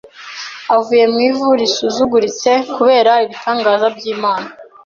[0.75, 4.47] avuye mu ivu risuzuguritse kubera ibitangaza by’Imana